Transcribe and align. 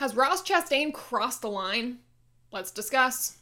Has 0.00 0.16
Ross 0.16 0.42
Chastain 0.42 0.94
crossed 0.94 1.42
the 1.42 1.50
line? 1.50 1.98
Let's 2.52 2.70
discuss. 2.70 3.36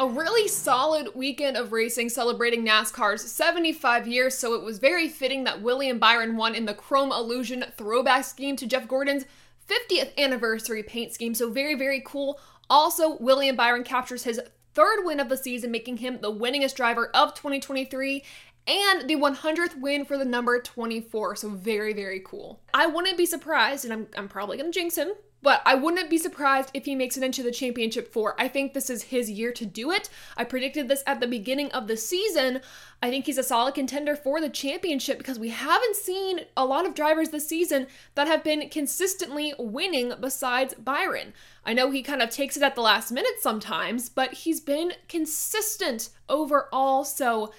A 0.00 0.08
really 0.08 0.48
solid 0.48 1.10
weekend 1.14 1.56
of 1.56 1.70
racing 1.70 2.08
celebrating 2.08 2.66
NASCAR's 2.66 3.22
75 3.30 4.08
years, 4.08 4.36
so 4.36 4.54
it 4.54 4.64
was 4.64 4.80
very 4.80 5.06
fitting 5.06 5.44
that 5.44 5.62
William 5.62 6.00
Byron 6.00 6.36
won 6.36 6.56
in 6.56 6.64
the 6.64 6.74
Chromalusion 6.74 7.72
throwback 7.74 8.24
scheme 8.24 8.56
to 8.56 8.66
Jeff 8.66 8.88
Gordon's 8.88 9.26
50th 9.68 10.10
anniversary 10.18 10.82
paint 10.82 11.14
scheme. 11.14 11.34
So, 11.34 11.50
very, 11.50 11.76
very 11.76 12.02
cool. 12.04 12.40
Also, 12.68 13.16
William 13.18 13.54
Byron 13.54 13.84
captures 13.84 14.24
his 14.24 14.40
third 14.74 15.04
win 15.04 15.20
of 15.20 15.28
the 15.28 15.36
season, 15.36 15.70
making 15.70 15.98
him 15.98 16.18
the 16.20 16.32
winningest 16.32 16.74
driver 16.74 17.06
of 17.14 17.32
2023 17.34 18.24
and 18.66 19.08
the 19.08 19.16
100th 19.16 19.80
win 19.80 20.04
for 20.04 20.16
the 20.16 20.24
number 20.24 20.60
24. 20.60 21.36
So, 21.36 21.50
very, 21.50 21.92
very 21.92 22.20
cool. 22.20 22.60
I 22.72 22.86
wouldn't 22.86 23.18
be 23.18 23.26
surprised, 23.26 23.84
and 23.84 23.92
I'm, 23.92 24.06
I'm 24.16 24.28
probably 24.28 24.56
going 24.56 24.72
to 24.72 24.78
jinx 24.78 24.96
him, 24.96 25.08
but 25.44 25.60
I 25.66 25.74
wouldn't 25.74 26.08
be 26.08 26.16
surprised 26.16 26.70
if 26.72 26.86
he 26.86 26.94
makes 26.94 27.18
it 27.18 27.22
into 27.22 27.42
the 27.42 27.50
championship 27.50 28.10
four. 28.10 28.34
I 28.40 28.48
think 28.48 28.72
this 28.72 28.88
is 28.88 29.02
his 29.02 29.30
year 29.30 29.52
to 29.52 29.66
do 29.66 29.90
it. 29.90 30.08
I 30.38 30.44
predicted 30.44 30.88
this 30.88 31.02
at 31.06 31.20
the 31.20 31.26
beginning 31.26 31.70
of 31.72 31.86
the 31.86 31.98
season. 31.98 32.62
I 33.02 33.10
think 33.10 33.26
he's 33.26 33.36
a 33.36 33.42
solid 33.42 33.74
contender 33.74 34.16
for 34.16 34.40
the 34.40 34.48
championship 34.48 35.18
because 35.18 35.38
we 35.38 35.50
haven't 35.50 35.96
seen 35.96 36.40
a 36.56 36.64
lot 36.64 36.86
of 36.86 36.94
drivers 36.94 37.28
this 37.28 37.46
season 37.46 37.88
that 38.14 38.26
have 38.26 38.42
been 38.42 38.70
consistently 38.70 39.52
winning 39.58 40.14
besides 40.18 40.72
Byron. 40.78 41.34
I 41.62 41.74
know 41.74 41.90
he 41.90 42.02
kind 42.02 42.22
of 42.22 42.30
takes 42.30 42.56
it 42.56 42.62
at 42.62 42.74
the 42.74 42.80
last 42.80 43.12
minute 43.12 43.34
sometimes, 43.40 44.08
but 44.08 44.32
he's 44.32 44.62
been 44.62 44.94
consistent 45.08 46.08
overall. 46.26 47.04
So, 47.04 47.52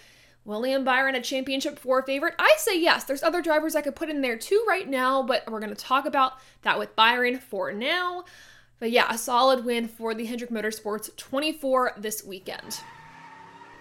William 0.46 0.84
Byron, 0.84 1.16
a 1.16 1.22
championship 1.22 1.80
four 1.80 2.04
favorite? 2.04 2.36
I 2.38 2.56
say 2.60 2.80
yes. 2.80 3.04
There's 3.04 3.24
other 3.24 3.42
drivers 3.42 3.76
I 3.76 3.82
could 3.82 3.96
put 3.96 4.10
in 4.10 4.22
there 4.22 4.38
too 4.38 4.64
right 4.68 4.88
now, 4.88 5.24
but 5.24 5.50
we're 5.50 5.60
going 5.60 5.76
to 5.76 5.76
talk 5.76 6.06
about 6.06 6.34
that 6.62 6.78
with 6.78 6.96
Byron 6.96 7.40
for 7.40 7.74
now. 7.74 8.24
But 8.80 8.92
yeah, 8.92 9.08
a 9.10 9.18
solid 9.18 9.66
win 9.66 9.88
for 9.88 10.14
the 10.14 10.26
Hendrick 10.26 10.52
Motorsports 10.52 11.16
24 11.16 11.94
this 11.98 12.24
weekend. 12.24 12.80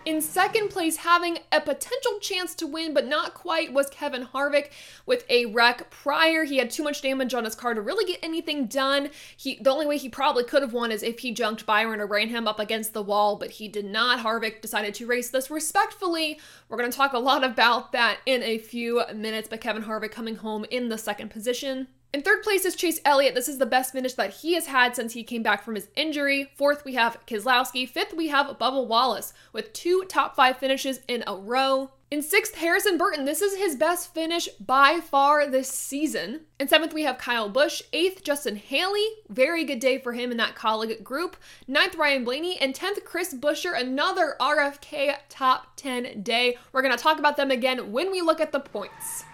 In 0.04 0.20
second 0.20 0.68
place, 0.68 0.98
having 0.98 1.38
a 1.50 1.62
potential 1.62 2.18
chance 2.20 2.54
to 2.56 2.66
win, 2.66 2.92
but 2.92 3.06
not 3.06 3.32
quite, 3.32 3.72
was 3.72 3.88
Kevin 3.88 4.26
Harvick 4.26 4.68
with 5.06 5.24
a 5.30 5.46
wreck 5.46 5.88
prior. 5.88 6.44
He 6.44 6.58
had 6.58 6.70
too 6.70 6.82
much 6.82 7.00
damage 7.00 7.32
on 7.32 7.46
his 7.46 7.54
car 7.54 7.72
to 7.72 7.80
really 7.80 8.04
get 8.04 8.20
anything 8.22 8.66
done. 8.66 9.08
He 9.34 9.56
the 9.56 9.70
only 9.70 9.86
way 9.86 9.96
he 9.96 10.10
probably 10.10 10.44
could 10.44 10.60
have 10.60 10.74
won 10.74 10.92
is 10.92 11.02
if 11.02 11.20
he 11.20 11.32
junked 11.32 11.64
Byron 11.64 12.02
or 12.02 12.06
ran 12.06 12.28
him 12.28 12.46
up 12.46 12.60
against 12.60 12.92
the 12.92 13.02
wall, 13.02 13.36
but 13.36 13.52
he 13.52 13.66
did 13.66 13.86
not. 13.86 14.18
Harvick 14.22 14.60
decided 14.60 14.92
to 14.96 15.06
race 15.06 15.30
this 15.30 15.50
respectfully. 15.50 16.38
We're 16.68 16.76
going 16.76 16.90
to 16.90 16.96
talk 16.96 17.14
a 17.14 17.18
lot 17.18 17.42
about 17.42 17.92
that 17.92 18.18
in 18.26 18.42
a 18.42 18.58
few 18.58 19.02
minutes, 19.14 19.48
but 19.48 19.62
Kevin 19.62 19.84
Harvick 19.84 20.12
coming 20.12 20.36
home 20.36 20.66
in 20.70 20.90
the 20.90 20.98
second 20.98 21.30
position. 21.30 21.88
In 22.14 22.22
third 22.22 22.44
place 22.44 22.64
is 22.64 22.76
Chase 22.76 23.00
Elliott. 23.04 23.34
This 23.34 23.48
is 23.48 23.58
the 23.58 23.66
best 23.66 23.92
finish 23.92 24.14
that 24.14 24.34
he 24.34 24.54
has 24.54 24.68
had 24.68 24.94
since 24.94 25.14
he 25.14 25.24
came 25.24 25.42
back 25.42 25.64
from 25.64 25.74
his 25.74 25.88
injury. 25.96 26.48
Fourth, 26.54 26.84
we 26.84 26.94
have 26.94 27.18
Keselowski. 27.26 27.88
Fifth, 27.88 28.14
we 28.14 28.28
have 28.28 28.56
Bubba 28.56 28.86
Wallace 28.86 29.32
with 29.52 29.72
two 29.72 30.04
top 30.08 30.36
five 30.36 30.56
finishes 30.58 31.00
in 31.08 31.24
a 31.26 31.34
row. 31.34 31.90
In 32.12 32.22
sixth, 32.22 32.54
Harrison 32.54 32.96
Burton. 32.96 33.24
This 33.24 33.42
is 33.42 33.56
his 33.56 33.74
best 33.74 34.14
finish 34.14 34.48
by 34.60 35.00
far 35.00 35.50
this 35.50 35.68
season. 35.68 36.42
In 36.60 36.68
seventh, 36.68 36.94
we 36.94 37.02
have 37.02 37.18
Kyle 37.18 37.48
Busch. 37.48 37.82
Eighth, 37.92 38.22
Justin 38.22 38.54
Haley. 38.54 39.08
Very 39.28 39.64
good 39.64 39.80
day 39.80 39.98
for 39.98 40.12
him 40.12 40.30
in 40.30 40.36
that 40.36 40.54
Kaulig 40.54 41.02
group. 41.02 41.36
Ninth, 41.66 41.96
Ryan 41.96 42.22
Blaney. 42.22 42.56
And 42.60 42.76
tenth, 42.76 43.04
Chris 43.04 43.34
Buescher. 43.34 43.76
Another 43.76 44.36
RFK 44.40 45.16
top 45.28 45.74
10 45.74 46.22
day. 46.22 46.58
We're 46.70 46.82
going 46.82 46.96
to 46.96 47.02
talk 47.02 47.18
about 47.18 47.36
them 47.36 47.50
again 47.50 47.90
when 47.90 48.12
we 48.12 48.22
look 48.22 48.40
at 48.40 48.52
the 48.52 48.60
points. 48.60 49.24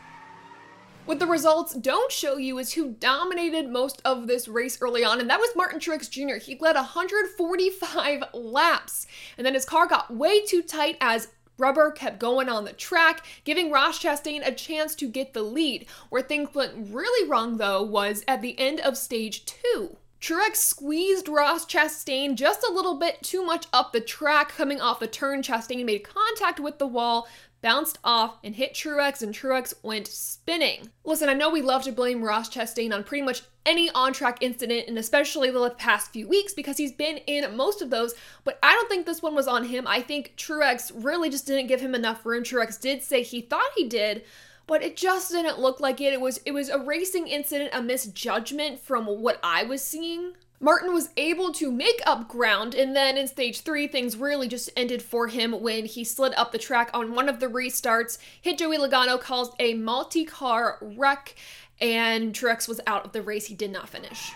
What 1.07 1.19
the 1.19 1.27
results 1.27 1.75
don't 1.75 2.13
show 2.13 2.37
you 2.37 2.59
is 2.59 2.75
who 2.75 2.93
dominated 2.93 3.69
most 3.69 4.01
of 4.05 4.27
this 4.27 4.47
race 4.47 4.81
early 4.81 5.03
on, 5.03 5.21
and 5.21 5.29
that 5.29 5.41
was 5.41 5.51
Martin 5.57 5.81
Truex 5.81 6.09
Jr. 6.09 6.37
He 6.37 6.57
led 6.61 6.77
145 6.77 8.23
laps, 8.33 9.07
and 9.37 9.45
then 9.45 9.55
his 9.55 9.65
car 9.65 9.87
got 9.87 10.15
way 10.15 10.45
too 10.45 10.63
tight 10.63 10.97
as 11.01 11.29
rubber 11.59 11.91
kept 11.91 12.19
going 12.19 12.49
on 12.49 12.65
the 12.65 12.73
track, 12.73 13.25
giving 13.45 13.71
Ross 13.71 13.99
Chastain 13.99 14.47
a 14.47 14.53
chance 14.53 14.95
to 14.97 15.09
get 15.09 15.35
the 15.35 15.43
lead. 15.43 15.87
Where 16.11 16.23
things 16.23 16.55
went 16.55 16.93
really 16.93 17.29
wrong, 17.29 17.57
though, 17.57 17.83
was 17.83 18.25
at 18.29 18.41
the 18.41 18.59
end 18.59 18.81
of 18.81 18.97
stage 18.97 19.45
two. 19.45 19.97
Truex 20.21 20.57
squeezed 20.57 21.29
Ross 21.29 21.65
Chastain 21.65 22.35
just 22.35 22.63
a 22.63 22.73
little 22.73 22.99
bit 22.99 23.23
too 23.23 23.43
much 23.43 23.67
up 23.73 23.93
the 23.93 24.03
track. 24.03 24.51
Coming 24.51 24.79
off 24.81 25.01
the 25.01 25.07
turn, 25.07 25.43
Chastain 25.43 25.85
made 25.85 26.05
contact 26.05 26.61
with 26.61 26.79
the 26.79 26.87
wall, 26.87 27.27
bounced 27.63 27.99
off 28.05 28.39
and 28.43 28.55
hit 28.55 28.75
Truex, 28.75 29.23
and 29.23 29.35
Truex 29.35 29.75
went 29.83 30.07
spinning. 30.07 30.91
Listen, 31.05 31.29
I 31.29 31.35
know 31.35 31.51
we 31.51 31.63
love 31.63 31.83
to 31.85 31.93
blame 31.93 32.23
Ross 32.23 32.49
Chastain 32.49 32.93
on 32.95 33.05
pretty 33.05 33.25
much 33.25 33.43
any 33.67 33.91
on 33.91 34.13
track 34.13 34.39
incident, 34.41 34.89
and 34.89 34.99
especially 34.99 35.51
the 35.51 35.71
past 35.71 36.13
few 36.13 36.27
weeks 36.29 36.55
because 36.55 36.77
he's 36.77 36.93
been 36.93 37.19
in 37.27 37.57
most 37.57 37.83
of 37.83 37.91
those, 37.91 38.15
but 38.45 38.59
I 38.63 38.73
don't 38.73 38.89
think 38.89 39.07
this 39.07 39.23
one 39.23 39.35
was 39.35 39.49
on 39.49 39.65
him. 39.65 39.87
I 39.87 40.01
think 40.01 40.35
Truex 40.37 40.93
really 40.95 41.31
just 41.31 41.47
didn't 41.47 41.69
give 41.69 41.81
him 41.81 41.95
enough 41.95 42.25
room. 42.25 42.43
Truex 42.43 42.81
did 42.81 43.03
say 43.03 43.23
he 43.23 43.41
thought 43.41 43.71
he 43.77 43.89
did. 43.89 44.25
But 44.67 44.85
it 44.85 44.97
just 44.97 45.33
didn't 45.33 45.59
look 45.59 45.81
like 45.81 46.01
it. 46.01 46.13
It 46.13 46.21
was 46.21 46.39
it 46.47 46.53
was 46.53 46.69
a 46.69 46.79
racing 46.79 47.27
incident, 47.27 47.71
a 47.73 47.83
misjudgment 47.83 48.79
from 48.79 49.07
what 49.07 49.41
I 49.43 49.65
was 49.65 49.83
seeing. 49.83 50.35
Martin 50.63 50.93
was 50.93 51.09
able 51.17 51.53
to 51.55 51.73
make 51.73 52.03
up 52.05 52.29
ground, 52.29 52.75
and 52.75 52.95
then 52.95 53.17
in 53.17 53.27
stage 53.27 53.63
three, 53.63 53.89
things 53.89 54.17
really 54.17 54.47
just 54.47 54.69
ended 54.77 55.03
for 55.03 55.29
him 55.29 55.53
when 55.53 55.87
he 55.87 56.05
slid 56.05 56.35
up 56.35 56.53
the 56.53 56.59
track 56.59 56.91
on 56.93 57.15
one 57.15 57.31
of 57.31 57.41
the 57.41 57.47
restarts, 57.47 58.19
hit 58.43 58.59
Joey 58.59 58.77
Logano, 58.77 59.19
caused 59.19 59.55
a 59.59 59.73
multi 59.73 60.27
car 60.27 60.77
wreck, 60.83 61.35
and 61.81 62.35
Truex 62.35 62.69
was 62.69 62.79
out 62.87 63.07
of 63.07 63.13
the 63.13 63.23
race. 63.23 63.47
He 63.47 63.55
did 63.55 63.73
not 63.73 63.89
finish. 63.89 64.33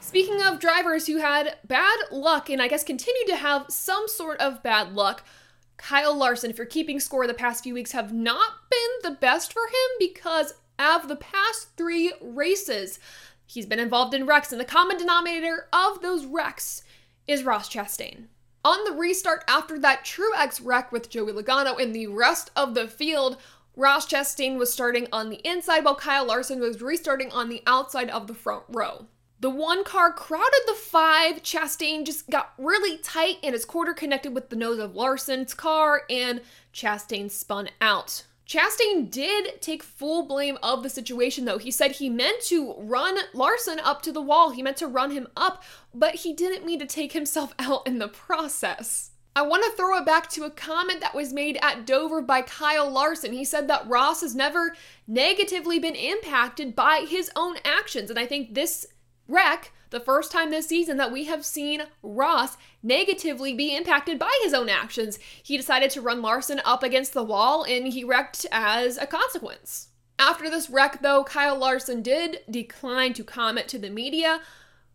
Speaking 0.00 0.42
of 0.42 0.60
drivers 0.60 1.06
who 1.06 1.16
had 1.16 1.56
bad 1.66 1.98
luck, 2.12 2.50
and 2.50 2.60
I 2.60 2.68
guess 2.68 2.84
continue 2.84 3.26
to 3.28 3.36
have 3.36 3.66
some 3.70 4.06
sort 4.08 4.38
of 4.38 4.62
bad 4.62 4.92
luck, 4.92 5.24
Kyle 5.78 6.14
Larson, 6.14 6.50
if 6.50 6.58
you're 6.58 6.66
keeping 6.66 7.00
score 7.00 7.26
the 7.26 7.34
past 7.34 7.64
few 7.64 7.72
weeks, 7.72 7.92
have 7.92 8.12
not 8.12 8.52
been 8.70 9.10
the 9.10 9.18
best 9.18 9.52
for 9.52 9.66
him 9.66 9.96
because 9.98 10.54
of 10.78 11.08
the 11.08 11.16
past 11.16 11.68
three 11.76 12.12
races. 12.20 12.98
He's 13.46 13.66
been 13.66 13.78
involved 13.78 14.12
in 14.12 14.26
wrecks, 14.26 14.52
and 14.52 14.60
the 14.60 14.64
common 14.64 14.98
denominator 14.98 15.68
of 15.72 16.02
those 16.02 16.26
wrecks 16.26 16.82
is 17.26 17.44
Ross 17.44 17.68
Chastain. 17.68 18.26
On 18.64 18.84
the 18.84 18.92
restart 18.92 19.44
after 19.46 19.78
that 19.78 20.04
Truex 20.04 20.60
wreck 20.62 20.90
with 20.90 21.08
Joey 21.08 21.32
Logano 21.32 21.80
and 21.80 21.94
the 21.94 22.08
rest 22.08 22.50
of 22.56 22.74
the 22.74 22.88
field, 22.88 23.36
Ross 23.76 24.06
Chastain 24.06 24.58
was 24.58 24.72
starting 24.72 25.06
on 25.12 25.30
the 25.30 25.46
inside 25.48 25.84
while 25.84 25.94
Kyle 25.94 26.26
Larson 26.26 26.60
was 26.60 26.82
restarting 26.82 27.30
on 27.30 27.48
the 27.48 27.62
outside 27.66 28.10
of 28.10 28.26
the 28.26 28.34
front 28.34 28.64
row. 28.68 29.06
The 29.38 29.50
one 29.50 29.84
car 29.84 30.12
crowded 30.12 30.62
the 30.66 30.74
five. 30.74 31.42
Chastain 31.42 32.04
just 32.04 32.30
got 32.30 32.54
really 32.58 32.98
tight 32.98 33.36
and 33.42 33.52
his 33.52 33.66
quarter 33.66 33.92
connected 33.92 34.34
with 34.34 34.48
the 34.48 34.56
nose 34.56 34.78
of 34.78 34.96
Larson's 34.96 35.54
car, 35.54 36.02
and 36.08 36.40
Chastain 36.72 37.30
spun 37.30 37.68
out. 37.80 38.24
Chastain 38.46 39.10
did 39.10 39.60
take 39.60 39.82
full 39.82 40.24
blame 40.24 40.56
of 40.62 40.82
the 40.82 40.88
situation, 40.88 41.44
though. 41.44 41.58
He 41.58 41.72
said 41.72 41.92
he 41.92 42.08
meant 42.08 42.42
to 42.44 42.74
run 42.78 43.18
Larson 43.34 43.80
up 43.80 44.02
to 44.02 44.12
the 44.12 44.22
wall, 44.22 44.50
he 44.50 44.62
meant 44.62 44.76
to 44.78 44.86
run 44.86 45.10
him 45.10 45.26
up, 45.36 45.64
but 45.92 46.16
he 46.16 46.32
didn't 46.32 46.64
mean 46.64 46.78
to 46.78 46.86
take 46.86 47.12
himself 47.12 47.54
out 47.58 47.86
in 47.86 47.98
the 47.98 48.08
process. 48.08 49.10
I 49.34 49.42
want 49.42 49.64
to 49.64 49.72
throw 49.72 49.98
it 49.98 50.06
back 50.06 50.30
to 50.30 50.44
a 50.44 50.50
comment 50.50 51.00
that 51.00 51.14
was 51.14 51.32
made 51.32 51.58
at 51.60 51.84
Dover 51.84 52.22
by 52.22 52.40
Kyle 52.40 52.90
Larson. 52.90 53.32
He 53.32 53.44
said 53.44 53.68
that 53.68 53.86
Ross 53.86 54.22
has 54.22 54.34
never 54.34 54.74
negatively 55.06 55.78
been 55.78 55.94
impacted 55.94 56.74
by 56.74 57.04
his 57.06 57.30
own 57.36 57.56
actions, 57.62 58.08
and 58.08 58.18
I 58.18 58.24
think 58.26 58.54
this 58.54 58.86
wreck 59.28 59.72
the 59.90 60.00
first 60.00 60.32
time 60.32 60.50
this 60.50 60.66
season 60.66 60.96
that 60.96 61.12
we 61.12 61.24
have 61.24 61.44
seen 61.44 61.82
Ross 62.02 62.56
negatively 62.82 63.54
be 63.54 63.74
impacted 63.74 64.18
by 64.18 64.32
his 64.42 64.54
own 64.54 64.68
actions. 64.68 65.18
He 65.42 65.56
decided 65.56 65.90
to 65.90 66.00
run 66.00 66.22
Larson 66.22 66.60
up 66.64 66.82
against 66.82 67.12
the 67.12 67.22
wall 67.24 67.64
and 67.64 67.88
he 67.88 68.04
wrecked 68.04 68.46
as 68.50 68.98
a 68.98 69.06
consequence. 69.06 69.88
After 70.18 70.48
this 70.48 70.70
wreck, 70.70 71.02
though, 71.02 71.24
Kyle 71.24 71.58
Larson 71.58 72.02
did 72.02 72.40
decline 72.50 73.12
to 73.14 73.24
comment 73.24 73.68
to 73.68 73.78
the 73.78 73.90
media, 73.90 74.40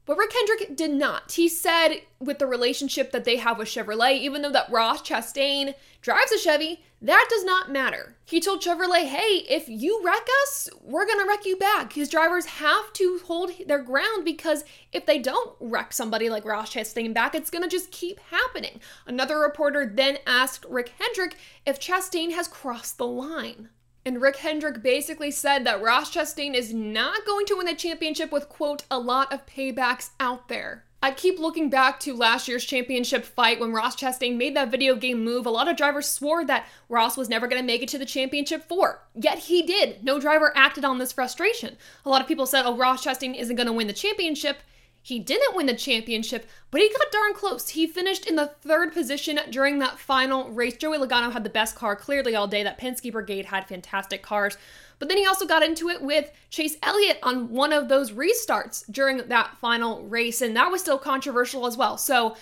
but 0.05 0.17
Rick 0.17 0.33
Hendrick 0.33 0.75
did 0.75 0.91
not. 0.91 1.31
He 1.31 1.47
said 1.47 2.01
with 2.19 2.39
the 2.39 2.47
relationship 2.47 3.11
that 3.11 3.23
they 3.23 3.37
have 3.37 3.57
with 3.57 3.67
Chevrolet, 3.67 4.19
even 4.19 4.41
though 4.41 4.51
that 4.51 4.71
Ross 4.71 5.01
Chastain 5.01 5.73
drives 6.01 6.31
a 6.31 6.39
Chevy, 6.39 6.83
that 7.01 7.27
does 7.29 7.43
not 7.43 7.71
matter. 7.71 8.15
He 8.25 8.39
told 8.39 8.61
Chevrolet, 8.61 9.05
hey, 9.05 9.45
if 9.49 9.67
you 9.67 10.01
wreck 10.03 10.27
us, 10.43 10.69
we're 10.83 11.07
gonna 11.07 11.27
wreck 11.27 11.45
you 11.45 11.57
back. 11.57 11.93
His 11.93 12.09
drivers 12.09 12.45
have 12.45 12.93
to 12.93 13.19
hold 13.25 13.51
their 13.67 13.81
ground 13.81 14.25
because 14.25 14.63
if 14.91 15.05
they 15.05 15.19
don't 15.19 15.55
wreck 15.59 15.93
somebody 15.93 16.29
like 16.29 16.45
Ross 16.45 16.73
Chastain 16.73 17.13
back, 17.13 17.33
it's 17.33 17.49
gonna 17.49 17.67
just 17.67 17.91
keep 17.91 18.19
happening. 18.31 18.79
Another 19.07 19.39
reporter 19.39 19.91
then 19.93 20.17
asked 20.27 20.65
Rick 20.69 20.93
Hendrick 20.99 21.35
if 21.65 21.79
Chastain 21.79 22.31
has 22.31 22.47
crossed 22.47 22.97
the 22.97 23.07
line. 23.07 23.69
And 24.05 24.21
Rick 24.21 24.37
Hendrick 24.37 24.81
basically 24.81 25.29
said 25.29 25.63
that 25.65 25.81
Ross 25.81 26.13
Chastain 26.13 26.55
is 26.55 26.73
not 26.73 27.25
going 27.25 27.45
to 27.45 27.55
win 27.55 27.67
the 27.67 27.75
championship 27.75 28.31
with, 28.31 28.49
quote, 28.49 28.83
a 28.89 28.97
lot 28.97 29.31
of 29.31 29.45
paybacks 29.45 30.09
out 30.19 30.47
there. 30.47 30.85
I 31.03 31.11
keep 31.11 31.39
looking 31.39 31.69
back 31.69 31.99
to 32.01 32.13
last 32.15 32.47
year's 32.47 32.63
championship 32.63 33.25
fight 33.25 33.59
when 33.59 33.73
Ross 33.73 33.95
Chastain 33.95 34.37
made 34.37 34.55
that 34.55 34.69
video 34.69 34.95
game 34.95 35.23
move. 35.23 35.47
A 35.47 35.49
lot 35.49 35.67
of 35.67 35.75
drivers 35.75 36.07
swore 36.07 36.45
that 36.45 36.67
Ross 36.89 37.17
was 37.17 37.29
never 37.29 37.47
going 37.47 37.61
to 37.61 37.65
make 37.65 37.81
it 37.81 37.89
to 37.89 37.97
the 37.97 38.05
championship 38.05 38.67
four. 38.67 39.01
Yet 39.15 39.39
he 39.39 39.63
did. 39.63 40.03
No 40.03 40.19
driver 40.19 40.53
acted 40.55 40.85
on 40.85 40.99
this 40.99 41.11
frustration. 41.11 41.75
A 42.05 42.09
lot 42.09 42.21
of 42.21 42.27
people 42.27 42.45
said, 42.45 42.65
oh, 42.65 42.77
Ross 42.77 43.03
Chastain 43.03 43.35
isn't 43.35 43.55
going 43.55 43.67
to 43.67 43.73
win 43.73 43.87
the 43.87 43.93
championship. 43.93 44.57
He 45.03 45.17
didn't 45.19 45.55
win 45.55 45.65
the 45.65 45.73
championship, 45.73 46.47
but 46.69 46.81
he 46.81 46.89
got 46.89 47.11
darn 47.11 47.33
close. 47.33 47.69
He 47.69 47.87
finished 47.87 48.27
in 48.27 48.35
the 48.35 48.47
third 48.61 48.93
position 48.93 49.39
during 49.49 49.79
that 49.79 49.97
final 49.97 50.51
race. 50.51 50.77
Joey 50.77 50.99
Logano 50.99 51.31
had 51.31 51.43
the 51.43 51.49
best 51.49 51.75
car 51.75 51.95
clearly 51.95 52.35
all 52.35 52.47
day. 52.47 52.61
That 52.61 52.79
Penske 52.79 53.11
Brigade 53.11 53.45
had 53.45 53.67
fantastic 53.67 54.21
cars. 54.21 54.57
But 54.99 55.09
then 55.09 55.17
he 55.17 55.25
also 55.25 55.47
got 55.47 55.63
into 55.63 55.89
it 55.89 56.03
with 56.03 56.31
Chase 56.51 56.77
Elliott 56.83 57.17
on 57.23 57.49
one 57.49 57.73
of 57.73 57.89
those 57.89 58.11
restarts 58.11 58.83
during 58.91 59.17
that 59.29 59.57
final 59.57 60.03
race, 60.03 60.43
and 60.43 60.55
that 60.55 60.69
was 60.69 60.81
still 60.81 60.99
controversial 60.99 61.65
as 61.65 61.75
well. 61.75 61.97
So 61.97 62.35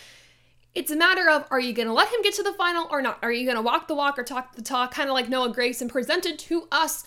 it's 0.76 0.92
a 0.92 0.98
matter 0.98 1.30
of 1.30 1.46
are 1.52 1.62
you 1.62 1.72
going 1.72 1.88
to 1.88 1.94
let 1.94 2.10
him 2.10 2.22
get 2.22 2.34
to 2.34 2.44
the 2.44 2.52
final 2.54 2.90
or 2.92 3.02
not? 3.02 3.20
Are 3.22 3.32
you 3.32 3.46
going 3.46 3.56
to 3.56 3.62
walk 3.62 3.88
the 3.88 3.96
walk 3.96 4.20
or 4.20 4.24
talk 4.24 4.56
the 4.56 4.62
talk, 4.62 4.94
kind 4.94 5.08
of 5.08 5.14
like 5.14 5.30
Noah 5.30 5.54
Gragson 5.54 5.88
presented 5.88 6.38
to 6.40 6.68
us, 6.70 7.06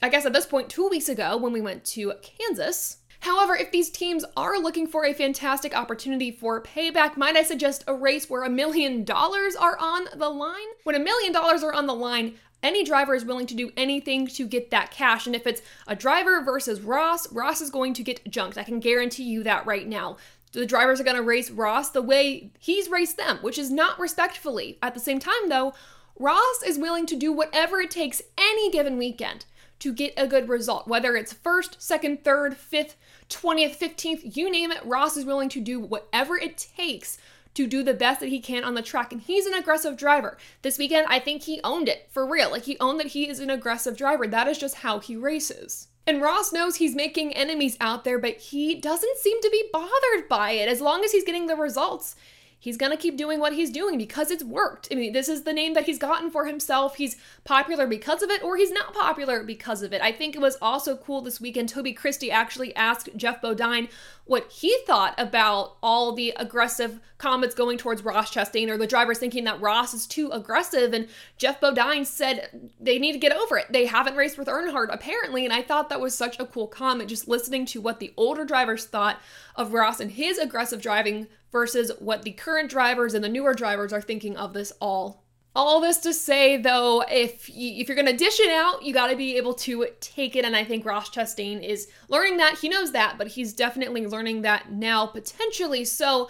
I 0.00 0.08
guess 0.08 0.24
at 0.24 0.32
this 0.32 0.46
point, 0.46 0.70
two 0.70 0.88
weeks 0.88 1.10
ago 1.10 1.36
when 1.36 1.52
we 1.52 1.60
went 1.60 1.84
to 1.86 2.14
Kansas? 2.22 2.96
However, 3.24 3.56
if 3.56 3.72
these 3.72 3.88
teams 3.88 4.22
are 4.36 4.58
looking 4.58 4.86
for 4.86 5.06
a 5.06 5.14
fantastic 5.14 5.74
opportunity 5.74 6.30
for 6.30 6.62
payback, 6.62 7.16
might 7.16 7.36
I 7.36 7.42
suggest 7.42 7.82
a 7.86 7.94
race 7.94 8.28
where 8.28 8.42
a 8.42 8.50
million 8.50 9.02
dollars 9.02 9.56
are 9.56 9.78
on 9.78 10.08
the 10.14 10.28
line? 10.28 10.66
When 10.82 10.94
a 10.94 10.98
million 10.98 11.32
dollars 11.32 11.62
are 11.62 11.72
on 11.72 11.86
the 11.86 11.94
line, 11.94 12.34
any 12.62 12.84
driver 12.84 13.14
is 13.14 13.24
willing 13.24 13.46
to 13.46 13.54
do 13.54 13.72
anything 13.78 14.26
to 14.26 14.46
get 14.46 14.70
that 14.72 14.90
cash. 14.90 15.26
And 15.26 15.34
if 15.34 15.46
it's 15.46 15.62
a 15.86 15.96
driver 15.96 16.42
versus 16.42 16.82
Ross, 16.82 17.32
Ross 17.32 17.62
is 17.62 17.70
going 17.70 17.94
to 17.94 18.02
get 18.02 18.30
junked. 18.30 18.58
I 18.58 18.62
can 18.62 18.78
guarantee 18.78 19.24
you 19.24 19.42
that 19.44 19.64
right 19.64 19.88
now. 19.88 20.18
The 20.52 20.66
drivers 20.66 21.00
are 21.00 21.04
going 21.04 21.16
to 21.16 21.22
race 21.22 21.50
Ross 21.50 21.88
the 21.88 22.02
way 22.02 22.50
he's 22.58 22.90
raced 22.90 23.16
them, 23.16 23.38
which 23.40 23.56
is 23.56 23.70
not 23.70 23.98
respectfully. 23.98 24.76
At 24.82 24.92
the 24.92 25.00
same 25.00 25.18
time, 25.18 25.48
though, 25.48 25.72
Ross 26.18 26.62
is 26.66 26.78
willing 26.78 27.06
to 27.06 27.16
do 27.16 27.32
whatever 27.32 27.80
it 27.80 27.90
takes 27.90 28.20
any 28.36 28.70
given 28.70 28.98
weekend 28.98 29.46
to 29.84 29.92
get 29.92 30.14
a 30.16 30.26
good 30.26 30.48
result, 30.48 30.88
whether 30.88 31.14
it's 31.14 31.34
first, 31.34 31.76
second, 31.78 32.24
third, 32.24 32.56
fifth, 32.56 32.96
20th, 33.28 33.76
15th, 33.76 34.34
you 34.34 34.50
name 34.50 34.72
it. 34.72 34.82
Ross 34.82 35.14
is 35.14 35.26
willing 35.26 35.50
to 35.50 35.60
do 35.60 35.78
whatever 35.78 36.38
it 36.38 36.66
takes 36.74 37.18
to 37.52 37.66
do 37.66 37.82
the 37.82 37.92
best 37.92 38.20
that 38.20 38.30
he 38.30 38.40
can 38.40 38.64
on 38.64 38.72
the 38.72 38.80
track. 38.80 39.12
And 39.12 39.20
he's 39.20 39.44
an 39.44 39.52
aggressive 39.52 39.98
driver. 39.98 40.38
This 40.62 40.78
weekend, 40.78 41.06
I 41.10 41.18
think 41.18 41.42
he 41.42 41.60
owned 41.62 41.90
it 41.90 42.08
for 42.10 42.26
real. 42.26 42.50
Like 42.50 42.62
he 42.62 42.78
owned 42.80 42.98
that 42.98 43.08
he 43.08 43.28
is 43.28 43.40
an 43.40 43.50
aggressive 43.50 43.94
driver. 43.94 44.26
That 44.26 44.48
is 44.48 44.56
just 44.56 44.76
how 44.76 45.00
he 45.00 45.16
races. 45.16 45.88
And 46.06 46.22
Ross 46.22 46.50
knows 46.50 46.76
he's 46.76 46.94
making 46.94 47.34
enemies 47.34 47.76
out 47.78 48.04
there, 48.04 48.18
but 48.18 48.38
he 48.38 48.74
doesn't 48.74 49.18
seem 49.18 49.38
to 49.42 49.50
be 49.50 49.68
bothered 49.70 50.30
by 50.30 50.52
it 50.52 50.68
as 50.70 50.80
long 50.80 51.04
as 51.04 51.12
he's 51.12 51.24
getting 51.24 51.46
the 51.46 51.56
results 51.56 52.16
he's 52.64 52.78
going 52.78 52.90
to 52.90 52.96
keep 52.96 53.18
doing 53.18 53.38
what 53.38 53.52
he's 53.52 53.70
doing 53.70 53.98
because 53.98 54.30
it's 54.30 54.42
worked. 54.42 54.88
I 54.90 54.94
mean, 54.94 55.12
this 55.12 55.28
is 55.28 55.42
the 55.42 55.52
name 55.52 55.74
that 55.74 55.84
he's 55.84 55.98
gotten 55.98 56.30
for 56.30 56.46
himself. 56.46 56.94
He's 56.94 57.18
popular 57.44 57.86
because 57.86 58.22
of 58.22 58.30
it, 58.30 58.42
or 58.42 58.56
he's 58.56 58.70
not 58.70 58.94
popular 58.94 59.44
because 59.44 59.82
of 59.82 59.92
it. 59.92 60.00
I 60.00 60.12
think 60.12 60.34
it 60.34 60.40
was 60.40 60.56
also 60.62 60.96
cool 60.96 61.20
this 61.20 61.42
weekend. 61.42 61.68
Toby 61.68 61.92
Christie 61.92 62.30
actually 62.30 62.74
asked 62.74 63.10
Geoff 63.18 63.42
Bodine 63.42 63.88
what 64.24 64.50
he 64.50 64.74
thought 64.86 65.14
about 65.18 65.76
all 65.82 66.12
the 66.12 66.32
aggressive 66.36 67.00
comments 67.18 67.54
going 67.54 67.76
towards 67.76 68.02
Ross 68.02 68.32
Chastain 68.32 68.70
or 68.70 68.78
the 68.78 68.86
drivers 68.86 69.18
thinking 69.18 69.44
that 69.44 69.60
Ross 69.60 69.92
is 69.92 70.06
too 70.06 70.30
aggressive. 70.30 70.94
And 70.94 71.08
Geoff 71.36 71.60
Bodine 71.60 72.06
said 72.06 72.70
they 72.80 72.98
need 72.98 73.12
to 73.12 73.18
get 73.18 73.36
over 73.36 73.58
it. 73.58 73.66
They 73.70 73.84
haven't 73.84 74.16
raced 74.16 74.38
with 74.38 74.48
Earnhardt 74.48 74.88
apparently. 74.90 75.44
And 75.44 75.52
I 75.52 75.60
thought 75.60 75.90
that 75.90 76.00
was 76.00 76.14
such 76.14 76.40
a 76.40 76.46
cool 76.46 76.66
comment, 76.66 77.10
just 77.10 77.28
listening 77.28 77.66
to 77.66 77.82
what 77.82 78.00
the 78.00 78.14
older 78.16 78.46
drivers 78.46 78.86
thought 78.86 79.20
of 79.54 79.74
Ross 79.74 80.00
and 80.00 80.12
his 80.12 80.38
aggressive 80.38 80.80
driving 80.80 81.26
versus 81.54 81.92
what 82.00 82.22
the 82.22 82.32
current 82.32 82.68
drivers 82.68 83.14
and 83.14 83.22
the 83.22 83.28
newer 83.28 83.54
drivers 83.54 83.92
are 83.92 84.02
thinking 84.02 84.36
of 84.36 84.52
this 84.52 84.72
all. 84.80 85.22
All 85.54 85.80
this 85.80 85.98
to 85.98 86.12
say, 86.12 86.56
though, 86.56 87.04
if 87.08 87.48
you, 87.48 87.80
if 87.80 87.86
you're 87.86 87.96
gonna 87.96 88.12
dish 88.12 88.40
it 88.40 88.50
out, 88.50 88.82
you 88.82 88.92
got 88.92 89.06
to 89.06 89.16
be 89.16 89.36
able 89.36 89.54
to 89.54 89.86
take 90.00 90.34
it, 90.34 90.44
and 90.44 90.56
I 90.56 90.64
think 90.64 90.84
Ross 90.84 91.10
Chastain 91.10 91.62
is 91.62 91.86
learning 92.08 92.38
that. 92.38 92.58
He 92.58 92.68
knows 92.68 92.90
that, 92.90 93.18
but 93.18 93.28
he's 93.28 93.52
definitely 93.52 94.04
learning 94.04 94.42
that 94.42 94.72
now 94.72 95.06
potentially. 95.06 95.84
So 95.84 96.28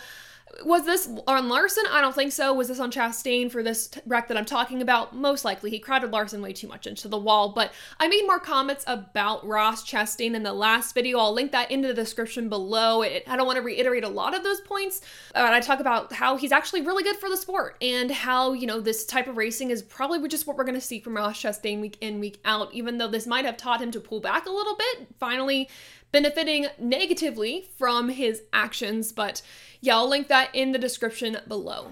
was 0.64 0.84
this 0.84 1.08
on 1.26 1.48
Larson? 1.48 1.84
I 1.90 2.00
don't 2.00 2.14
think 2.14 2.32
so. 2.32 2.52
Was 2.52 2.68
this 2.68 2.80
on 2.80 2.90
Chastain 2.90 3.50
for 3.50 3.62
this 3.62 3.90
wreck 4.06 4.28
that 4.28 4.36
I'm 4.36 4.44
talking 4.44 4.82
about? 4.82 5.14
Most 5.14 5.44
likely. 5.44 5.70
He 5.70 5.78
crowded 5.78 6.10
Larson 6.10 6.42
way 6.42 6.52
too 6.52 6.68
much 6.68 6.86
into 6.86 7.08
the 7.08 7.18
wall. 7.18 7.50
But 7.50 7.72
I 7.98 8.08
made 8.08 8.24
more 8.26 8.38
comments 8.38 8.84
about 8.86 9.46
Ross 9.46 9.88
Chastain 9.88 10.34
in 10.34 10.42
the 10.42 10.52
last 10.52 10.94
video. 10.94 11.18
I'll 11.18 11.32
link 11.32 11.52
that 11.52 11.70
into 11.70 11.88
the 11.88 11.94
description 11.94 12.48
below. 12.48 13.02
It, 13.02 13.24
I 13.26 13.36
don't 13.36 13.46
want 13.46 13.56
to 13.56 13.62
reiterate 13.62 14.04
a 14.04 14.08
lot 14.08 14.34
of 14.34 14.42
those 14.42 14.60
points, 14.60 15.00
but 15.32 15.52
I 15.52 15.60
talk 15.60 15.80
about 15.80 16.12
how 16.12 16.36
he's 16.36 16.52
actually 16.52 16.82
really 16.82 17.02
good 17.02 17.16
for 17.16 17.28
the 17.28 17.36
sport 17.36 17.76
and 17.82 18.10
how, 18.10 18.52
you 18.52 18.66
know, 18.66 18.80
this 18.80 19.04
type 19.04 19.26
of 19.26 19.36
racing 19.36 19.70
is 19.70 19.82
probably 19.82 20.26
just 20.28 20.46
what 20.46 20.56
we're 20.56 20.64
going 20.64 20.74
to 20.74 20.80
see 20.80 21.00
from 21.00 21.16
Ross 21.16 21.40
Chastain 21.40 21.80
week 21.80 21.98
in, 22.00 22.20
week 22.20 22.38
out, 22.44 22.72
even 22.72 22.98
though 22.98 23.08
this 23.08 23.26
might 23.26 23.44
have 23.44 23.56
taught 23.56 23.80
him 23.80 23.90
to 23.90 24.00
pull 24.00 24.20
back 24.20 24.46
a 24.46 24.50
little 24.50 24.76
bit. 24.76 25.08
Finally, 25.18 25.68
benefiting 26.14 26.68
negatively 26.78 27.66
from 27.76 28.08
his 28.08 28.42
actions, 28.52 29.10
but 29.10 29.42
yeah, 29.80 29.96
I'll 29.96 30.08
link 30.08 30.28
that 30.28 30.48
in 30.54 30.70
the 30.70 30.78
description 30.78 31.38
below. 31.48 31.90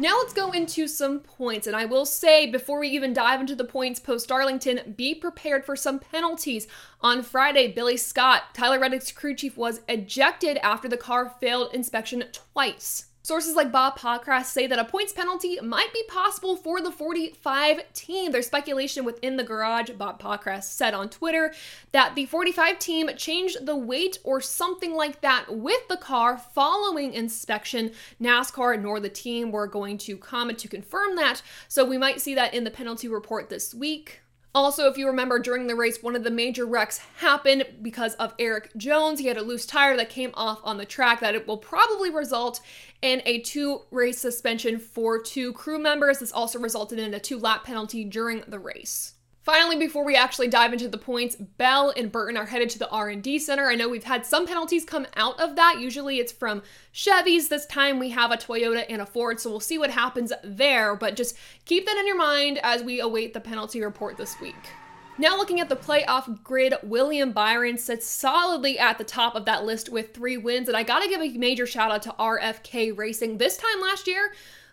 Now 0.00 0.18
let's 0.18 0.32
go 0.32 0.50
into 0.50 0.88
some 0.88 1.20
points, 1.20 1.68
and 1.68 1.76
I 1.76 1.84
will 1.84 2.04
say 2.04 2.50
before 2.50 2.80
we 2.80 2.88
even 2.88 3.12
dive 3.12 3.40
into 3.40 3.54
the 3.54 3.62
points 3.62 4.00
post 4.00 4.26
Darlington, 4.26 4.96
be 4.96 5.14
prepared 5.14 5.64
for 5.64 5.76
some 5.76 6.00
penalties. 6.00 6.66
On 7.00 7.22
Friday, 7.22 7.70
Billy 7.70 7.96
Scott, 7.96 8.52
Tyler 8.52 8.80
Reddick's 8.80 9.12
crew 9.12 9.36
chief, 9.36 9.56
was 9.56 9.80
ejected 9.88 10.56
after 10.56 10.88
the 10.88 10.96
car 10.96 11.36
failed 11.40 11.72
inspection 11.72 12.24
twice. 12.32 13.07
Sources 13.28 13.56
like 13.56 13.70
Bob 13.70 13.98
Pockrass 13.98 14.46
say 14.46 14.66
that 14.66 14.78
a 14.78 14.86
points 14.86 15.12
penalty 15.12 15.60
might 15.60 15.92
be 15.92 16.02
possible 16.08 16.56
for 16.56 16.80
the 16.80 16.90
45 16.90 17.92
team. 17.92 18.32
There's 18.32 18.46
speculation 18.46 19.04
within 19.04 19.36
the 19.36 19.44
garage. 19.44 19.90
Bob 19.90 20.18
Pockrass 20.18 20.62
said 20.62 20.94
on 20.94 21.10
Twitter 21.10 21.52
that 21.92 22.14
the 22.14 22.24
45 22.24 22.78
team 22.78 23.10
changed 23.18 23.66
the 23.66 23.76
weight 23.76 24.18
or 24.24 24.40
something 24.40 24.94
like 24.94 25.20
that 25.20 25.44
with 25.50 25.86
the 25.88 25.98
car 25.98 26.38
following 26.38 27.12
inspection. 27.12 27.90
NASCAR 28.18 28.80
nor 28.80 28.98
the 28.98 29.10
team 29.10 29.52
were 29.52 29.66
going 29.66 29.98
to 29.98 30.16
comment 30.16 30.58
to 30.60 30.68
confirm 30.68 31.16
that, 31.16 31.42
so 31.68 31.84
we 31.84 31.98
might 31.98 32.22
see 32.22 32.34
that 32.34 32.54
in 32.54 32.64
the 32.64 32.70
penalty 32.70 33.08
report 33.08 33.50
this 33.50 33.74
week. 33.74 34.22
Also, 34.58 34.88
if 34.88 34.98
you 34.98 35.06
remember 35.06 35.38
during 35.38 35.68
the 35.68 35.76
race, 35.76 36.02
one 36.02 36.16
of 36.16 36.24
the 36.24 36.32
major 36.32 36.66
wrecks 36.66 36.98
happened 37.18 37.64
because 37.80 38.16
of 38.16 38.34
Erik 38.40 38.76
Jones. 38.76 39.20
He 39.20 39.28
had 39.28 39.36
a 39.36 39.42
loose 39.42 39.64
tire 39.64 39.96
that 39.96 40.10
came 40.10 40.32
off 40.34 40.60
on 40.64 40.78
the 40.78 40.84
track 40.84 41.20
that 41.20 41.36
it 41.36 41.46
will 41.46 41.58
probably 41.58 42.10
result 42.10 42.60
in 43.00 43.22
a 43.24 43.38
two 43.42 43.82
race 43.92 44.18
suspension 44.18 44.80
for 44.80 45.22
two 45.22 45.52
crew 45.52 45.78
members. 45.78 46.18
This 46.18 46.32
also 46.32 46.58
resulted 46.58 46.98
in 46.98 47.14
a 47.14 47.20
two 47.20 47.38
lap 47.38 47.62
penalty 47.62 48.02
during 48.02 48.42
the 48.48 48.58
race. 48.58 49.14
Finally, 49.48 49.78
before 49.78 50.04
we 50.04 50.14
actually 50.14 50.46
dive 50.46 50.74
into 50.74 50.88
the 50.88 50.98
points, 50.98 51.34
Bell 51.34 51.90
and 51.96 52.12
Burton 52.12 52.36
are 52.36 52.44
headed 52.44 52.68
to 52.68 52.78
the 52.78 52.90
R&D 52.90 53.38
center. 53.38 53.70
I 53.70 53.76
know 53.76 53.88
we've 53.88 54.04
had 54.04 54.26
some 54.26 54.46
penalties 54.46 54.84
come 54.84 55.06
out 55.16 55.40
of 55.40 55.56
that. 55.56 55.80
Usually 55.80 56.18
it's 56.18 56.32
from 56.32 56.60
Chevys. 56.92 57.48
This 57.48 57.64
time 57.64 57.98
we 57.98 58.10
have 58.10 58.30
a 58.30 58.36
Toyota 58.36 58.84
and 58.90 59.00
a 59.00 59.06
Ford, 59.06 59.40
so 59.40 59.48
we'll 59.48 59.60
see 59.60 59.78
what 59.78 59.88
happens 59.88 60.34
there, 60.44 60.94
but 60.94 61.16
just 61.16 61.34
keep 61.64 61.86
that 61.86 61.96
in 61.96 62.06
your 62.06 62.18
mind 62.18 62.60
as 62.62 62.82
we 62.82 63.00
await 63.00 63.32
the 63.32 63.40
penalty 63.40 63.80
report 63.80 64.18
this 64.18 64.38
week. 64.38 64.68
Now, 65.16 65.38
looking 65.38 65.60
at 65.60 65.70
the 65.70 65.76
playoff 65.76 66.42
grid, 66.42 66.74
William 66.82 67.32
Byron 67.32 67.78
sits 67.78 68.04
solidly 68.04 68.78
at 68.78 68.98
the 68.98 69.04
top 69.04 69.34
of 69.34 69.46
that 69.46 69.64
list 69.64 69.88
with 69.88 70.12
three 70.12 70.36
wins. 70.36 70.68
And 70.68 70.76
I 70.76 70.82
gotta 70.82 71.08
give 71.08 71.22
a 71.22 71.38
major 71.38 71.66
shout 71.66 71.90
out 71.90 72.02
to 72.02 72.14
RFK 72.18 72.94
Racing. 72.94 73.38
This 73.38 73.56
time 73.56 73.80
last 73.80 74.06
year, 74.06 74.30